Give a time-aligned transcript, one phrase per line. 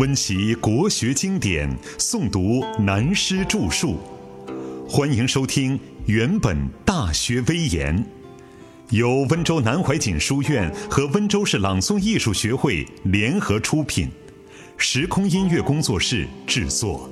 [0.00, 3.98] 温习国学经典，诵读南师著述。
[4.88, 6.56] 欢迎收听《原本
[6.86, 7.94] 大学威严》，
[8.96, 14.08] 由温州南怀瑾书院和温州市朗诵艺术学会联合出品，
[14.78, 17.06] 时空音乐工作室制作。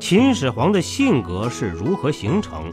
[0.00, 2.72] 秦始皇的性格是如何形成？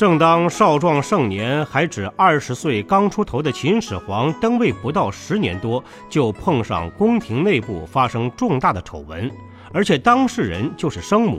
[0.00, 9.30] 正当少壮盛年，还只二十岁刚出头的秦始皇登位不到十年多，就碰上宫廷内部发生重大的丑闻，
[9.74, 11.38] 而且当事人就是生母，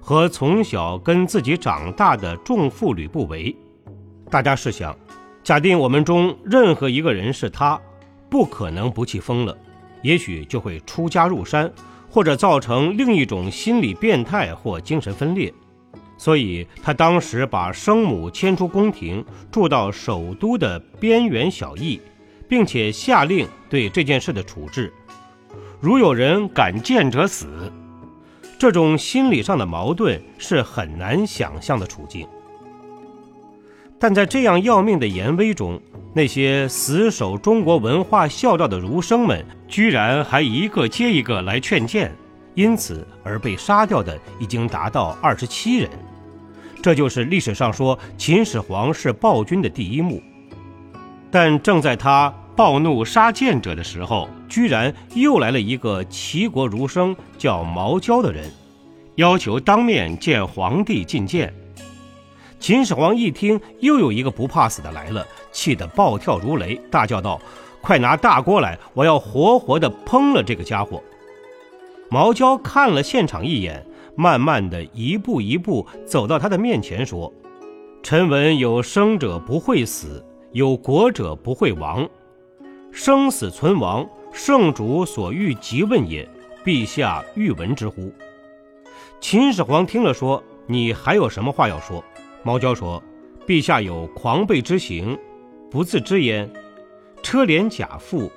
[0.00, 3.52] 和从小跟自己长大的重父吕不韦。
[4.30, 4.96] 大家试想，
[5.42, 7.76] 假定我们中任何一个人是他，
[8.28, 9.58] 不可能不气疯了，
[10.02, 11.68] 也许就会出家入山，
[12.08, 15.52] 或者造成另一种心理变态或精神分裂。
[16.20, 21.98] 所以他当时把生母迁出宫廷，住到首都的边缘小邑，
[22.46, 24.92] 并且下令对这件事的处置，
[25.80, 27.48] 如有人敢谏者死。
[28.58, 32.28] 这种心理上的矛盾是很难想象的处境。
[33.98, 35.80] 但在这样要命的严威中，
[36.14, 42.14] 那些死守中国文化孝道的儒生们，居然还一个接一个来劝谏，
[42.54, 45.88] 因此而被杀掉的已经达到二十七人。
[46.82, 50.22] 这就是历史上说秦始皇是暴君的第一幕，
[51.30, 58.50] 但正在他暴怒杀谏者的时候，居然又来了一个齐国儒生叫毛焦的人，
[59.16, 61.52] 要求当面见皇帝觐见。
[62.58, 67.40] 秦始皇一听又有一个不怕死的来了，气得暴跳如雷，大叫道
[67.80, 71.02] ：“快拿大锅来，我要活活的烹了这个家伙！”
[72.10, 73.84] 毛娇看了现场一眼。
[74.20, 77.32] 慢慢的一步一步走到他的面前，说
[78.04, 82.06] ：“臣闻有生者不会死，有国者不会亡。
[82.92, 86.28] 生死存亡，圣主所欲即问也。
[86.62, 88.12] 陛下欲闻之乎？”
[89.22, 92.04] 秦始皇听了说：“你还有什么话要说？”
[92.44, 93.02] 毛焦说
[93.48, 95.18] ：“陛下有狂悖之行，
[95.70, 96.46] 不自知焉。
[97.22, 98.30] 车连甲父，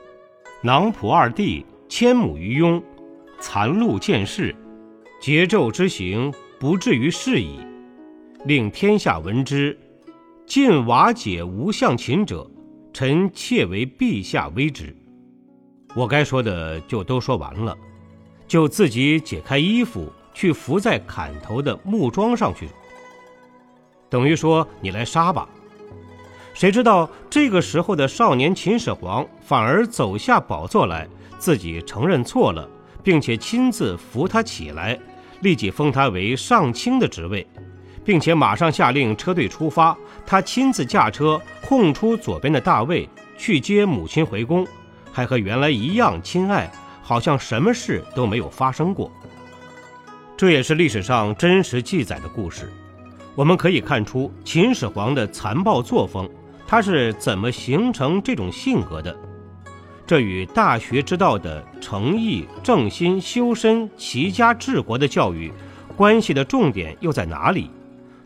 [0.62, 2.82] 囊仆二弟，千亩于庸，
[3.42, 4.56] 残戮见事。”
[5.24, 7.58] 桀纣之行不至于是矣，
[8.44, 9.80] 令天下闻之，
[10.46, 12.46] 尽瓦解无相秦者，
[12.92, 14.94] 臣妾为陛下微之。
[15.96, 17.74] 我该说的就都说完了，
[18.50, 22.68] 就自己解开衣服去伏在砍头的木桩上去，
[24.10, 25.48] 等于说你来杀吧。
[26.54, 31.08] 谁知道这个时候的少年秦始皇反而走下宝座来，
[31.40, 32.70] 自己承认错了，
[33.02, 35.00] 并且亲自扶他起来。
[35.44, 37.46] 立即封他为上卿的职位，
[38.04, 39.96] 并且马上下令车队出发，
[40.26, 44.66] 他亲自驾车空出左边的大位去接母亲回宫，
[45.12, 46.72] 还和原来一样亲爱，
[47.02, 49.12] 好像什么事都没有发生过。
[50.36, 52.72] 这也是历史上真实记载的故事。
[53.36, 56.30] 我们可以看出秦始皇的残暴作风，
[56.66, 59.16] 他是怎么形成这种性格的。
[60.06, 65.52] 这与大学之道的诚意、正心、修身、齐家、治国的教育
[65.96, 67.70] 关系的重点又在哪里？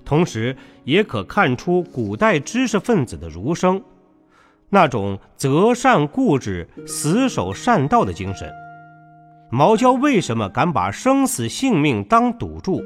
[0.03, 0.55] 同时，
[0.85, 3.81] 也可看出古代知识分子的儒生
[4.69, 8.49] 那种择善固执、死守善道的精神。
[9.49, 12.83] 毛焦为什么敢把生死性命当赌注？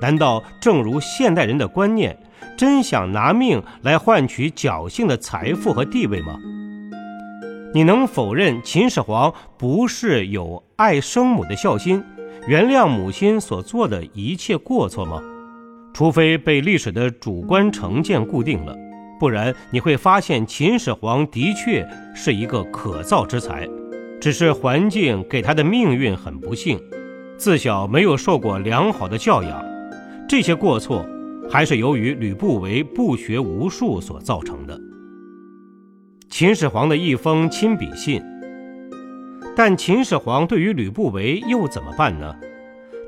[0.00, 2.18] 难道正如现代人的观念，
[2.56, 6.36] 真想拿命来换取侥幸的财富和地位吗？
[7.74, 12.04] 你能否认秦始皇不是有爱生母的孝心，
[12.46, 15.22] 原谅母亲所做的一切过错吗？
[15.94, 18.76] 除非被历史的主观成见固定了，
[19.18, 23.66] 不然你会发现秦始皇的确是一个可造之才，
[24.20, 26.78] 只是环境给他的命运很不幸，
[27.38, 29.64] 自小没有受过良好的教养，
[30.28, 31.06] 这些过错
[31.50, 34.78] 还是由于吕不韦不学无术所造成的。
[36.32, 38.24] 秦始皇的一封亲笔信，
[39.54, 42.34] 但秦始皇对于吕不韦又怎么办呢？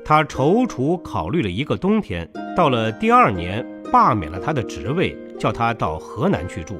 [0.05, 6.79] 他踌躇考虑了一个冬天，到了第二年，罢免了他的职位，叫他到河南去住。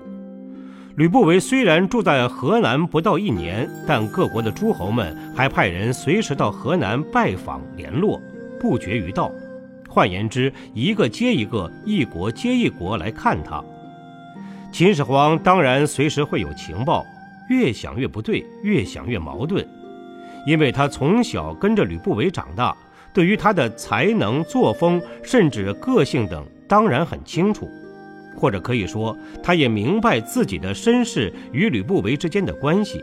[0.97, 8.21] 吕不韦虽然住在河南不到一年，但各国的诸侯们还派人随时到河南拜访联络，
[8.59, 9.31] 不绝于道。
[9.89, 13.63] 换言之，一个接一个，一国接一国来看他。
[14.75, 17.05] 秦始皇当然随时会有情报，
[17.47, 19.65] 越想越不对，越想越矛盾，
[20.45, 22.75] 因为他从小跟着吕不韦长大，
[23.13, 27.69] 对于他的才能、作风，甚至个性等，当然很清楚。
[28.35, 33.01] 或者可以说，他也明白自己的身世与吕不韦之间的关系，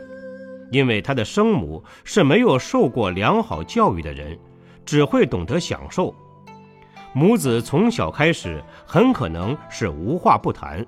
[0.69, 4.37] 因为他的生母是没有受过良好教育的人，
[4.85, 6.13] 只会懂得享受。
[7.13, 10.85] 母子从小开始很可能是无话不谈，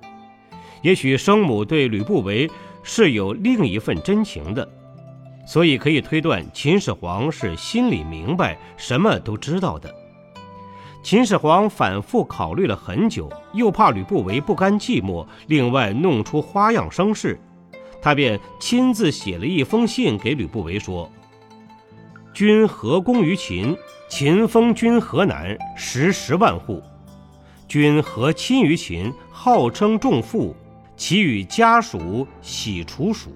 [0.86, 2.48] 也许生母对吕不韦
[2.84, 4.68] 是有另一份真情的，
[5.44, 9.92] 所以可以推断秦始皇是心里明白，什么都知道的。
[11.02, 17.36] 秦始皇反复考虑了很久，又怕吕不韦不甘寂寞，另外弄出花样生事，
[18.00, 21.10] 他便亲自写了一封信给吕不韦说
[22.32, 23.76] ：“君何功于秦？
[24.08, 26.80] 秦封君河南，十十万户。
[27.66, 29.12] 君何亲于秦？
[29.32, 30.54] 号称重父，
[30.96, 33.30] 其与家属喜楚属。”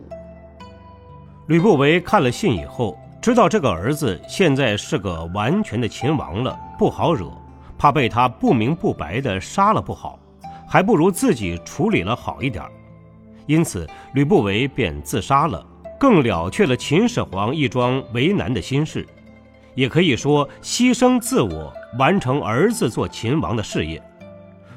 [1.49, 7.31] 吕不韦看了信以后，知道这个儿子现在是个完全的秦王了，不好惹。
[7.77, 10.19] 怕被他不明不白的杀了不好，
[10.69, 12.63] 还不如自己处理了好一点。
[13.47, 15.65] 因此，吕不韦便自杀了，
[15.99, 19.09] 更了却了秦始皇一桩为难的心事，
[19.75, 24.01] 也可以说牺牲自我，完成儿子做秦王的事业。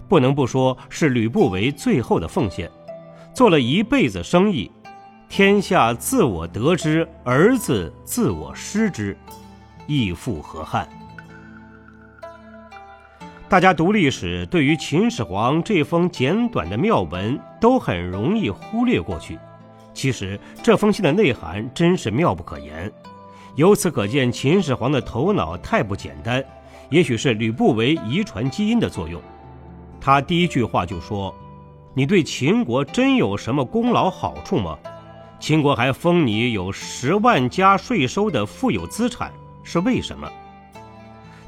[0.07, 2.69] 不能不说是吕不韦最后的奉献。
[3.33, 4.69] 做了一辈子生意，
[5.27, 9.17] 天下自我得之，儿子自我失之，
[9.87, 10.87] 亦复何憾？
[13.49, 19.37] 大家读历史，对于秦始皇这封简短的妙文都很容易忽略过去。
[19.93, 22.91] 其实这封信的内涵真是妙不可言。
[23.55, 26.43] 由此可见，秦始皇的头脑太不简单，
[26.89, 29.21] 也许是吕不韦遗传基因的作用。
[30.05, 31.33] 他第一句话就说
[31.95, 34.77] ：“你对秦国真有什么功劳好处吗？
[35.39, 39.31] 秦国还封你有十万家税收的富有资产，
[39.63, 40.29] 是为什么？”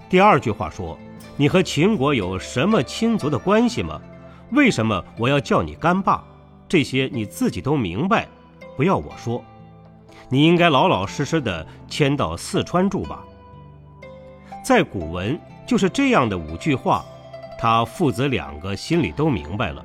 [0.10, 0.98] 第二句话说。
[1.38, 4.00] 你和秦国有什么亲族的关系吗？
[4.52, 6.24] 为什么我要叫你干爸？
[6.66, 8.26] 这些你自己都明白，
[8.78, 9.44] 不要我说。
[10.30, 13.22] 你应该老老实实的迁到四川住吧。
[14.64, 15.38] 在古文
[15.68, 17.04] 就是这样的五句话，
[17.58, 19.84] 他父子两个心里都明白了。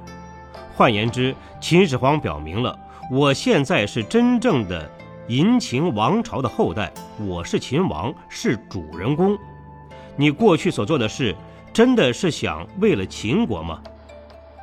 [0.74, 2.78] 换言之，秦始皇表明了，
[3.10, 4.90] 我现在是真正的
[5.28, 9.38] 嬴秦王朝的后代，我是秦王，是主人公。
[10.16, 11.34] 你过去所做的事，
[11.72, 13.80] 真的是想为了秦国吗？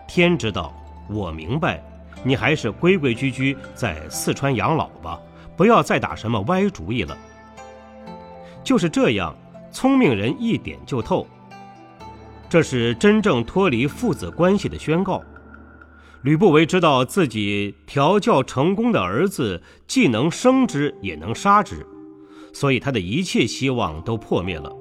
[0.08, 0.74] 天知道，
[1.10, 1.84] 我明白，
[2.24, 5.20] 你还是规规矩矩在四川养老吧，
[5.56, 7.18] 不要再打什么歪主意了。
[8.64, 9.36] 就是这样，
[9.72, 11.26] 聪明人一点就透。
[12.50, 15.22] 这是真正脱离父子关系的宣告。
[16.24, 21.86] 吕不韦知道自己调教成功的儿子，既能生之，也能杀之，
[22.54, 24.74] 所以他的一切希望都破灭了。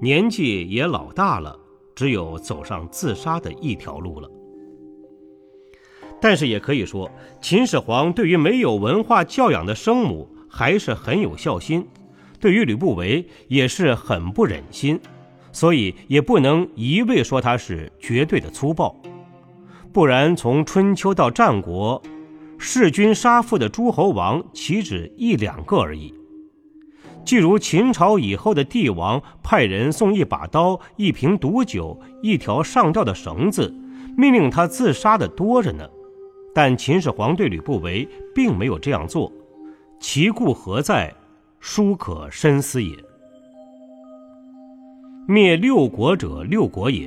[0.00, 1.58] 年纪也老大了，
[1.94, 4.30] 只有走上自杀的一条路了。
[6.20, 7.10] 但是也可以说，
[7.40, 11.86] 秦始皇对于没有文化教养的生母还是很有孝心，
[12.38, 15.00] 对于吕不韦也是很不忍心，
[15.52, 18.94] 所以也不能一味说他是绝对的粗暴。
[19.92, 22.00] 不然，从春秋到战国，
[22.58, 26.14] 弑君杀父的诸侯王岂止一两个而已。
[27.24, 33.74] 既如秦朝以后的帝王派人送一把刀、一瓶毒酒、一条上吊的绳子，
[34.16, 35.86] 命令他自杀的多着呢。
[36.54, 39.30] 但秦始皇对吕不韦并没有这样做，
[40.00, 41.14] 其故何在？
[41.60, 42.96] 殊可深思也。
[45.30, 47.06] 灭六国者，六国也。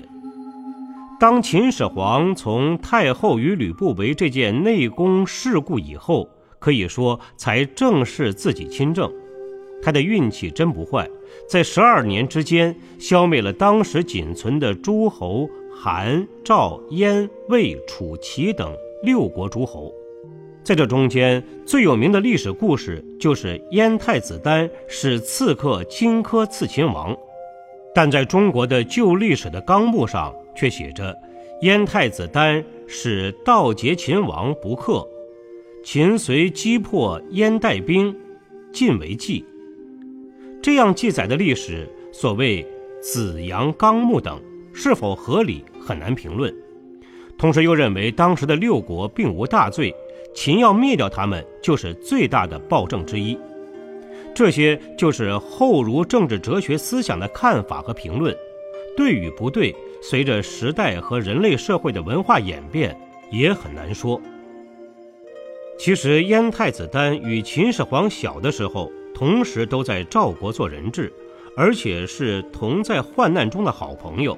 [1.19, 9.11] 当秦始皇从太后与吕不韦这件内宫事故以后，可以说才正视自己亲政。
[9.81, 11.09] 他的运气真不坏，
[11.49, 19.91] 在十二年之间消灭了当时仅存的诸侯韩、赵、燕、魏、楚、齐等六国诸侯。
[20.63, 27.17] 在这中间最有名的历史故事就是燕太子丹使刺客荆轲刺秦王，
[27.93, 31.15] 但在中国的旧历史的纲目上却写着
[31.62, 35.07] 燕太子丹使盗劫秦王不克，
[35.83, 38.15] 秦遂击破燕代兵，
[38.71, 39.45] 尽为计。
[40.62, 42.63] 这样记载的历史，所谓
[43.01, 44.39] 《子阳纲目》等，
[44.74, 46.53] 是否合理很难评论。
[47.38, 49.93] 同时又认为当时的六国并无大罪，
[50.33, 53.38] 秦要灭掉他们就是最大的暴政之一。
[54.33, 58.35] 这些就是后儒政治哲学思想的看法和评论，
[58.95, 62.97] 对与不对，随着时代和人类社会的文化演变，
[63.31, 64.21] 也很难说。
[65.77, 68.91] 其实燕太子丹与秦始皇小的时候。
[69.13, 71.13] 同时都在赵国做人质，
[71.55, 74.35] 而且是同在患难中的好朋友，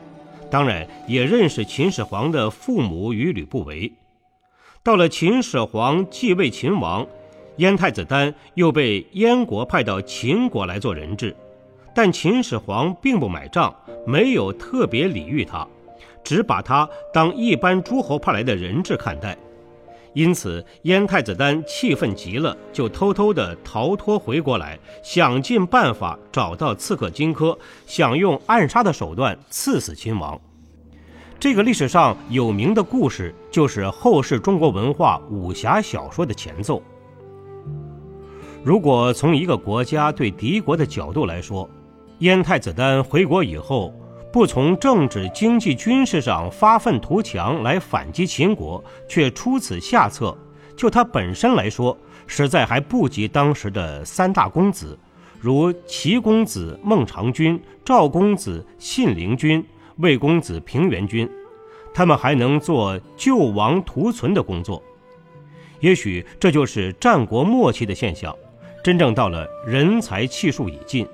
[0.51, 3.89] 当然也认识秦始皇的父母与吕不韦。
[4.83, 7.07] 到了秦始皇继位秦王，
[7.57, 11.35] 燕太子丹又被燕国派到秦国来做人质，
[11.93, 13.73] 但秦始皇并不买账，
[14.07, 15.67] 没有特别礼遇他，
[16.23, 19.37] 只把他当一般诸侯派来的人质看待。
[20.13, 30.39] 因此，燕太子丹气愤极了，就偷偷地逃脱回国来，想尽办法找到刺客荆轲，想用暗杀的手段刺死秦王。
[31.39, 36.81] 这个历史上有名的故事，就是后世中国文化武侠小说的前奏。
[38.63, 41.69] 如果从一个国家对敌国的角度来说，
[42.19, 43.93] 燕太子丹回国以后，
[44.31, 50.35] 不从政治、经济、军事上发愤图强来反击秦国，却出此下策，
[50.77, 54.97] 就他本身来说，实在还不及当时的三大公子，
[55.41, 59.63] 如齐公子孟尝君、赵公子信陵君。
[59.97, 61.29] 魏公子平原君，
[61.93, 64.81] 他们还能做救亡图存的工作。
[65.81, 68.35] 也许这就是战国末期的现象。
[68.83, 71.07] 真正到了人才气数已尽，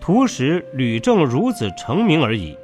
[0.00, 2.56] 图使吕政如此成名而已。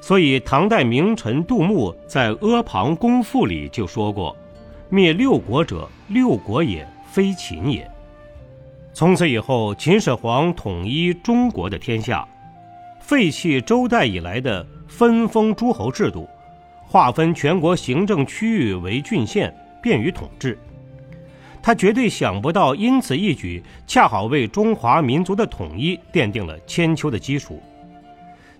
[0.00, 4.36] 所以唐代名臣杜牧在《阿房宫赋》里就说过
[4.88, 7.88] ：“灭六国者，六国也，非秦也。”
[8.94, 12.26] 从此以后，秦始皇统一中国的天下。
[13.00, 16.28] 废弃周代以来的分封诸侯制度，
[16.84, 20.56] 划分全国行政区域为郡县，便于统治。
[21.62, 27.62] 他绝对想不到，因此一举恰好为中华民族的统一奠定了千秋的基础。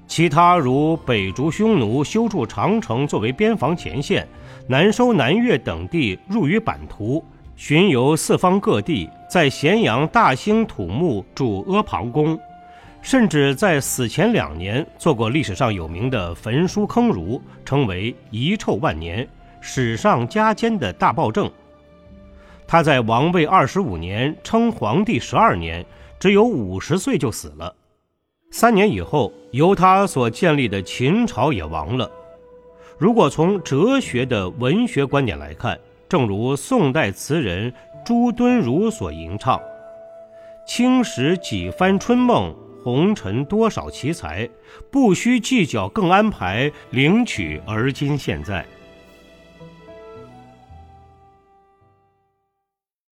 [0.06, 4.26] 其他如北逐匈奴，修筑长城作为边防前线，
[4.68, 7.25] 南收南越等地入于版图，
[7.56, 12.38] 巡游四方各地，在咸阳大兴土木，筑阿房宫。
[13.00, 19.26] 甚至在死前两年做过历史上有名的焚书坑儒，成为遗臭万年、
[19.61, 21.50] 史上加奸的大暴政。
[22.66, 25.85] 他在王位二十五年，称皇帝十二年，
[26.19, 27.75] 只有五十岁就死了。
[28.50, 32.11] 三年以后，由他所建立的秦朝也亡了。
[32.99, 35.78] 如果从哲学的文学观点来看，
[36.09, 37.73] 正如宋代词人
[38.04, 39.61] 朱敦儒所吟唱
[40.66, 42.54] ：“青史几番春梦。”
[42.85, 44.50] 红尘多少奇才，
[44.90, 48.66] 不需计较更安排，领取而今现在。